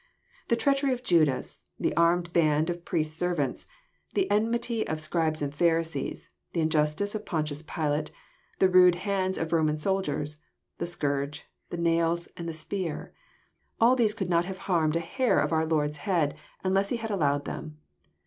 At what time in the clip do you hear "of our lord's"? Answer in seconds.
15.39-15.97